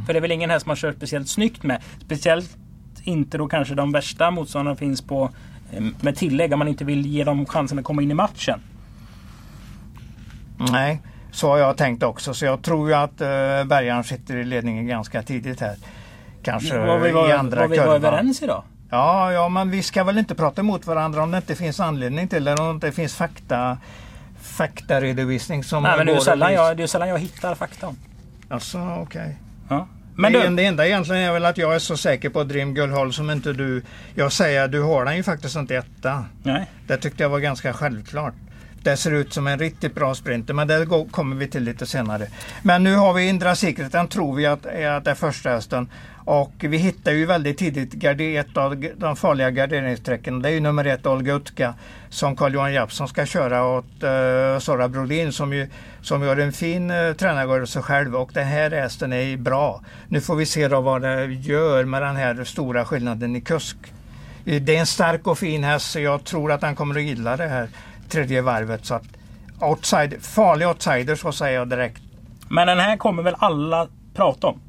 [0.05, 1.81] För det är väl ingen häst man kör speciellt snyggt med.
[2.05, 2.57] Speciellt
[3.03, 5.29] inte då kanske de värsta motståndarna finns på
[5.71, 8.59] eh, med tillägg om man inte vill ge dem chansen att komma in i matchen.
[10.71, 12.33] Nej, så har jag tänkt också.
[12.33, 13.27] Så jag tror ju att uh,
[13.67, 15.75] Bergaren sitter i ledningen ganska tidigt här.
[16.43, 18.05] Kanske vi i var, andra vad vi var kurvan.
[18.05, 18.63] överens idag.
[18.89, 22.27] Ja, ja, men vi ska väl inte prata emot varandra om det inte finns anledning
[22.27, 22.53] till det.
[22.53, 23.77] Om det inte finns fakta,
[24.41, 27.87] faktaredovisning som Nej, men det är sällan jag, det är sällan jag hittar fakta.
[27.87, 27.95] om.
[28.49, 29.37] Alltså, okej.
[29.69, 29.87] Ja.
[30.15, 32.73] Men det, du, det enda egentligen är väl att jag är så säker på Dream
[32.73, 33.83] Gullhåll som inte du...
[34.15, 36.25] Jag säger, du har den ju faktiskt inte etta.
[36.43, 36.65] nej.
[36.87, 38.33] Det tyckte jag var ganska självklart.
[38.83, 42.27] Det ser ut som en riktigt bra sprinter men det kommer vi till lite senare.
[42.61, 45.49] Men nu har vi Indra Secret, den tror vi att är, att det är första
[45.49, 45.89] hästen.
[46.25, 50.41] Och vi hittar ju väldigt tidigt ett av de farliga garderingsträcken.
[50.41, 51.73] Det är ju nummer ett Olga Utka
[52.09, 55.67] som Carl-Johan Japsson ska köra åt uh, Sara Brodin som ju
[56.01, 59.81] som gör en fin uh, tränarrörelse själv och den här hästen är bra.
[60.07, 63.77] Nu får vi se då vad det gör med den här stora skillnaden i kusk.
[64.43, 67.37] Det är en stark och fin häst så jag tror att han kommer att gilla
[67.37, 67.69] det här
[68.11, 68.85] tredje varvet.
[68.85, 69.03] Så att
[69.59, 72.01] outside, farlig outsider så säger jag direkt.
[72.49, 74.61] Men den här kommer väl alla prata om?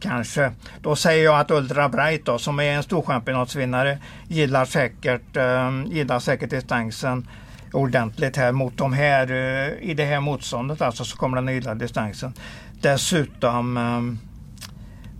[0.00, 0.52] kanske.
[0.80, 3.98] Då säger jag att Ultra Bright då, som är en storchampionatsvinnare
[4.28, 7.28] gillar säkert, eh, gillar säkert distansen
[7.72, 11.54] ordentligt här mot de här, eh, i det här motståndet alltså så kommer den att
[11.54, 12.32] gilla distansen.
[12.80, 14.28] Dessutom eh,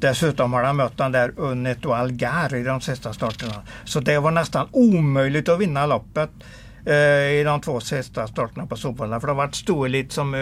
[0.00, 3.62] Dessutom har han mött den där Unnet och Algar i de sista starterna.
[3.85, 6.31] Så det var nästan omöjligt att vinna loppet
[6.86, 9.20] i de två sista starterna på Solvalla.
[9.20, 10.34] För det har varit storelit som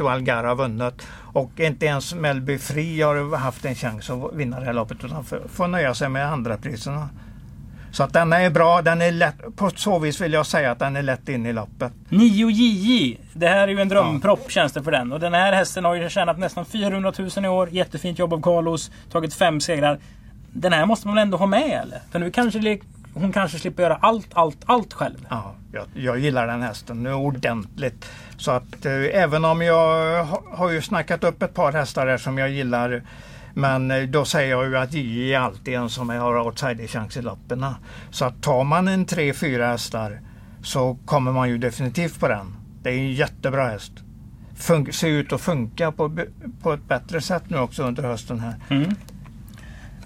[0.00, 1.06] och Algar har vunnit.
[1.32, 5.24] Och inte ens Melby Fri har haft en chans att vinna det här loppet utan
[5.24, 7.08] får, nöja sig med andra priserna.
[7.94, 8.82] Så att den är bra.
[8.82, 11.52] Den är lätt, på så vis vill jag säga att den är lätt in i
[11.52, 11.92] loppet.
[12.08, 13.20] 9 JJ.
[13.32, 15.12] Det här är ju en drömpropp känns det för den.
[15.12, 17.68] Och den här hästen har ju tjänat nästan 400 000 i år.
[17.70, 18.90] Jättefint jobb av Carlos.
[19.12, 19.98] Tagit fem segrar.
[20.52, 21.98] Den här måste man väl ändå ha med eller?
[22.10, 22.80] För nu kanske det,
[23.14, 25.26] hon kanske slipper göra allt, allt, allt själv.
[25.30, 28.06] Ja, jag, jag gillar den hästen nu ordentligt.
[28.36, 32.18] Så att eh, även om jag ha, har ju snackat upp ett par hästar där
[32.18, 33.02] som jag gillar
[33.54, 37.22] men eh, då säger jag ju att J är alltid en som har outsider-chans i
[37.22, 37.66] loppen.
[38.10, 40.20] Så att tar man en 3-4 hästar
[40.62, 42.56] så kommer man ju definitivt på den.
[42.82, 43.92] Det är en jättebra häst.
[44.56, 46.18] Fun ser ut att funka på,
[46.62, 48.54] på ett bättre sätt nu också under hösten här.
[48.70, 48.94] Mm.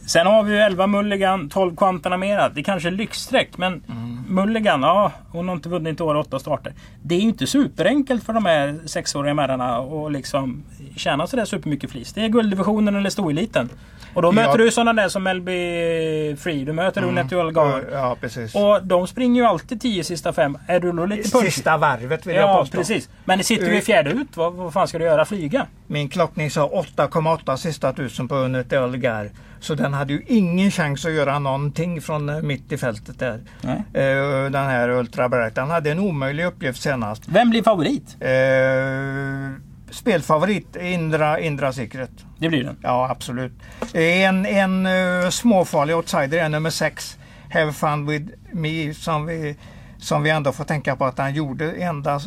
[0.08, 2.48] Sen har vi ju 11 Mulligan, 12 Quantanamera.
[2.48, 4.24] Det är kanske är lyxstreck men mm.
[4.28, 6.72] Mulligan, ja hon har inte vunnit år åtta starter.
[7.02, 10.64] Det är ju inte superenkelt för de här sexåriga märrarna att liksom
[10.96, 12.12] tjäna sådär supermycket flis.
[12.12, 13.68] Det är gulddivisionen eller stoeliten.
[14.14, 16.64] Och då möter du sådana där som Melby Free.
[16.64, 17.18] Du möter mm.
[17.18, 17.84] Unetual Guard.
[17.92, 18.54] Ja, precis.
[18.54, 20.58] Och de springer ju alltid 10 sista fem.
[20.66, 21.44] Är du då lite punch?
[21.44, 22.78] Sista varvet vill ja, jag påstå.
[22.78, 23.08] precis.
[23.24, 25.24] Men sitter du i fjärde ut, vad, vad fan ska du göra?
[25.24, 25.66] Flyga?
[25.86, 29.26] Min klockning sa 8,8 sista tusen på Unetual Guard.
[29.60, 33.40] Så den hade ju ingen chans att göra någonting från eh, mitt i fältet där.
[33.60, 33.76] Nej.
[33.76, 35.54] Uh, den här Ultra Bright.
[35.54, 37.22] Den hade en omöjlig uppgift senast.
[37.28, 38.16] Vem blir favorit?
[38.22, 42.10] Uh, spelfavorit Indra, Indra Secret.
[42.38, 42.76] Det blir den?
[42.82, 43.52] Ja, absolut.
[43.94, 47.18] En, en uh, småfarlig outsider är nummer 6.
[47.50, 49.56] Have fun with me som vi,
[49.98, 52.20] som vi ändå får tänka på att han gjorde enda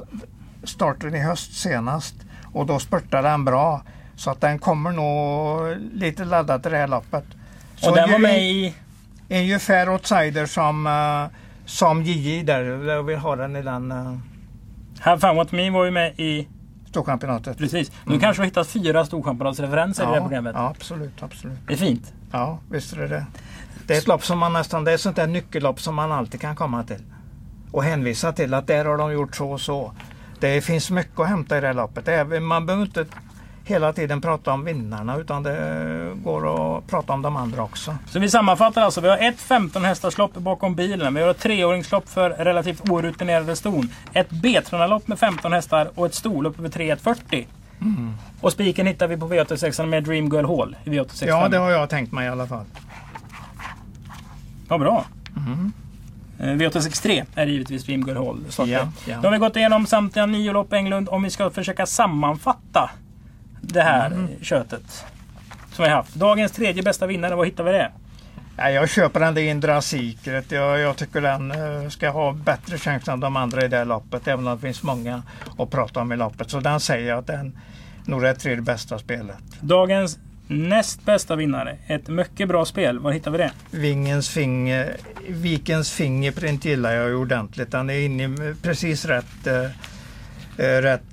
[0.63, 2.15] starten i höst senast.
[2.53, 3.81] Och då spurtade han bra.
[4.21, 7.23] Så att den kommer nog lite laddad till det här loppet.
[7.75, 8.73] Så och den var med i?
[9.29, 11.27] Ungefär outsider som, uh,
[11.65, 12.63] som JJ där.
[12.63, 13.91] Jag vill ha den i den.
[13.91, 14.17] Uh...
[14.99, 16.47] Have fun with me var ju med i
[16.89, 17.57] Storchampionatet.
[17.57, 17.91] Precis.
[18.05, 18.19] Nu mm.
[18.19, 20.53] kanske vi har hittat fyra storchampionatsreferenser ja, i det här programmet.
[20.55, 21.57] Ja, absolut, absolut.
[21.67, 22.13] Det är fint.
[22.31, 23.25] Ja, visst är det det.
[23.87, 26.11] Det är ett lopp som man nästan, det är ett sånt där nyckellopp som man
[26.11, 27.03] alltid kan komma till.
[27.71, 29.93] Och hänvisa till att där har de gjort så och så.
[30.39, 32.41] Det finns mycket att hämta i det här loppet.
[32.41, 33.05] Man behöver inte
[33.63, 37.95] hela tiden prata om vinnarna utan det går att prata om de andra också.
[38.09, 39.01] Så vi sammanfattar alltså.
[39.01, 41.13] Vi har ett 15 hästarslopp bakom bilen.
[41.13, 43.89] Vi har ett treåringslopp för relativt orutinerade ston.
[44.13, 47.47] Ett B-tränarlopp med 15 hästar och ett storlopp över 3140.
[47.81, 48.13] Mm.
[48.41, 51.27] Och spiken hittar vi på V86 med Dream Girl Hall i V86.
[51.27, 52.65] Ja, det har jag tänkt mig i alla fall.
[54.67, 55.05] Vad bra.
[55.37, 55.71] Mm.
[56.37, 58.39] V863 är givetvis Dream Girl Hall.
[58.57, 59.17] Ja, ja.
[59.21, 61.09] Då har vi gått igenom samtliga nio lopp Englund.
[61.09, 62.91] Om vi ska försöka sammanfatta
[63.61, 64.27] det här mm.
[64.41, 65.05] köttet.
[65.71, 66.15] Som vi haft.
[66.15, 67.91] Dagens tredje bästa vinnare, var hittar vi det?
[68.57, 70.51] Ja, jag köper den där Indra Secret.
[70.51, 74.27] Jag, jag, tycker den uh, ska ha bättre chans än de andra i det loppet.
[74.27, 75.23] Även om det finns många
[75.57, 76.49] att prata om i loppet.
[76.49, 77.57] Så den säger jag att den
[78.05, 79.37] nog är det tredje bästa spelet.
[79.61, 81.77] Dagens näst bästa vinnare.
[81.87, 82.99] Ett mycket bra spel.
[82.99, 83.51] Var hittar vi det?
[83.71, 84.97] Vingens finger,
[85.27, 87.71] Vikens fingerprint gillar jag ordentligt.
[87.71, 89.47] Den är inne i precis rätt,
[90.57, 91.10] rätt eh,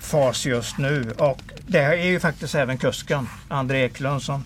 [0.00, 1.14] fas just nu.
[1.18, 4.44] Och det är ju faktiskt även kusken, André Eklund, som,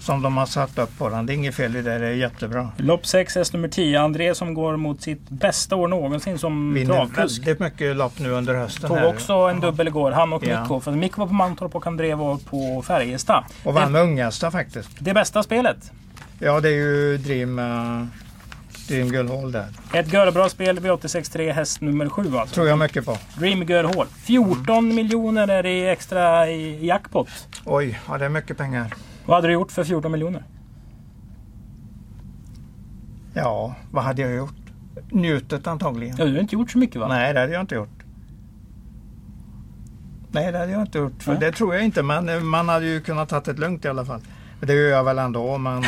[0.00, 1.26] som de har satt upp på den.
[1.26, 2.70] Det är inget fel i det, det är jättebra.
[2.76, 4.00] Lopp 6, häst nummer 10.
[4.00, 7.40] André som går mot sitt bästa år någonsin som Vinner travkusk.
[7.40, 8.88] väldigt mycket lopp nu under hösten.
[8.88, 9.06] Tog här.
[9.06, 10.60] också en dubbel igår, han och ja.
[10.60, 10.80] Mikko.
[10.80, 13.44] För Mikko var på Mantorp och André var på Färjestad.
[13.64, 14.90] Och vann med Unghästar faktiskt.
[14.98, 15.92] Det bästa spelet?
[16.38, 17.58] Ja, det är ju Dream...
[17.58, 18.06] Uh,
[18.88, 19.66] Dream Girl Hall där.
[19.92, 22.54] Ett görabra spel V863 häst nummer 7 alltså.
[22.54, 23.18] Tror jag mycket på.
[23.38, 24.06] Dream Girl Hall.
[24.06, 24.96] 14 mm.
[24.96, 27.28] miljoner är det extra i jackpot.
[27.64, 28.94] Oj, ja det är mycket pengar.
[29.26, 30.42] Vad hade du gjort för 14 miljoner?
[33.34, 34.54] Ja, vad hade jag gjort?
[35.10, 36.16] Njutet antagligen.
[36.18, 37.08] Ja, du har inte gjort så mycket va?
[37.08, 37.98] Nej, det hade jag inte gjort.
[40.30, 41.22] Nej, det hade jag inte gjort.
[41.22, 41.38] För ja.
[41.38, 44.20] Det tror jag inte, men man hade ju kunnat ta det lugnt i alla fall.
[44.60, 45.84] Det gör jag väl ändå, men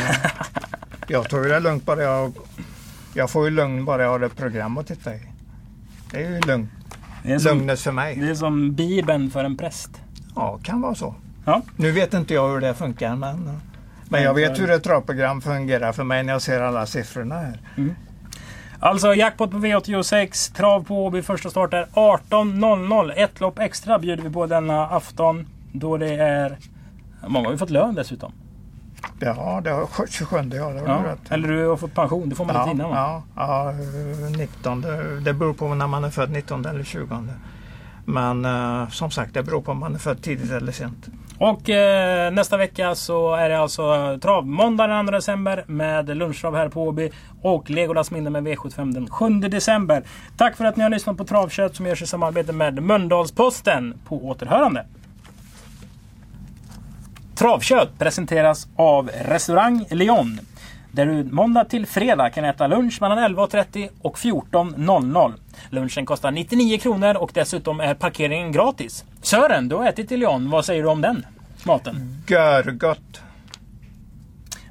[1.07, 2.33] jag tror det är lugnt bara jag
[3.13, 5.19] jag får ju lugn bara jag har ett program att titta i.
[6.11, 6.69] Det är ju lugn.
[7.23, 8.15] Det är som, lugnet för mig.
[8.15, 9.89] Det är som Bibeln för en präst.
[10.35, 11.15] Ja, kan vara så.
[11.45, 11.61] Ja.
[11.75, 13.59] Nu vet inte jag hur det funkar men,
[14.09, 17.59] men jag vet hur ett travprogram fungerar för mig när jag ser alla siffrorna här.
[17.77, 17.95] Mm.
[18.79, 23.13] Alltså jackpot på V86, trav på Åby, första start är 18.00.
[23.15, 25.47] Ett lopp extra bjuder vi på denna afton.
[25.71, 26.57] Då det är
[27.27, 28.33] Många har ju fått lön dessutom.
[29.25, 31.03] Ja, det har 27 ja, det har Ja.
[31.11, 31.31] rätt.
[31.31, 32.95] Eller du har fått pension, det får man ja, lite innan va?
[32.95, 34.81] ja, ja, eh, 19.
[35.23, 37.23] Det beror på när man är född, 19 eller 20.
[38.05, 41.07] Men eh, som sagt, det beror på om man är född tidigt eller sent.
[41.39, 46.55] Och eh, nästa vecka så är det alltså trav måndag den 2 december med lunchtrav
[46.55, 47.11] här på Åby.
[47.41, 50.03] Och Legolas minne med V75 den 7 december.
[50.37, 53.93] Tack för att ni har lyssnat på Travkött som görs i samarbete med Mölndalsposten.
[54.07, 54.85] På återhörande.
[57.41, 60.39] Travkött presenteras av Restaurang Leon.
[60.91, 65.33] Där du måndag till fredag kan äta lunch mellan 11.30 och 14.00.
[65.69, 69.05] Lunchen kostar 99 kronor och dessutom är parkeringen gratis.
[69.21, 70.49] Sören, du har ätit i Leon.
[70.49, 71.25] Vad säger du om den
[71.65, 72.23] maten?
[72.27, 73.21] Görgött!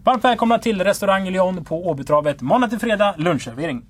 [0.05, 3.83] Varmt välkomna till restaurang Leon på Åbytravet måndag till fredag lunchservering.